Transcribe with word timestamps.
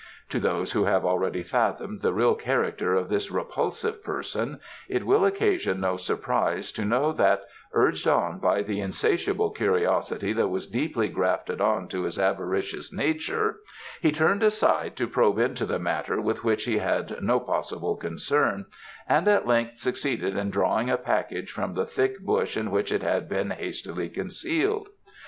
To 0.29 0.39
those 0.39 0.71
who 0.71 0.85
have 0.85 1.05
already 1.05 1.43
fathomed 1.43 2.01
the 2.01 2.11
real 2.11 2.33
character 2.33 2.95
of 2.95 3.07
this 3.07 3.29
repulsive 3.29 4.03
person 4.03 4.59
it 4.89 5.05
will 5.05 5.25
occasion 5.25 5.79
no 5.79 5.95
surprise 5.95 6.71
to 6.71 6.83
know 6.85 7.11
that, 7.11 7.43
urged 7.73 8.07
on 8.07 8.39
by 8.39 8.63
the 8.63 8.79
insatiable 8.79 9.51
curiosity 9.51 10.33
that 10.33 10.47
was 10.47 10.65
deeply 10.65 11.07
grafted 11.07 11.61
on 11.61 11.87
to 11.89 12.01
his 12.05 12.17
avaricious 12.17 12.91
nature, 12.91 13.57
he 14.01 14.11
turned 14.11 14.41
aside 14.41 14.95
to 14.95 15.07
probe 15.07 15.37
into 15.37 15.71
a 15.71 15.77
matter 15.77 16.19
with 16.19 16.43
which 16.43 16.63
he 16.63 16.79
had 16.79 17.21
no 17.21 17.39
possible 17.39 17.95
concern, 17.95 18.65
and 19.07 19.27
at 19.27 19.45
length 19.45 19.77
succeeded 19.77 20.35
in 20.35 20.49
drawing 20.49 20.89
a 20.89 20.97
package 20.97 21.51
from 21.51 21.75
the 21.75 21.85
thick 21.85 22.19
bush 22.21 22.57
in 22.57 22.71
which 22.71 22.91
it 22.91 23.03
had 23.03 23.29
been 23.29 23.51
hastily 23.51 24.09
concealed. 24.09 24.87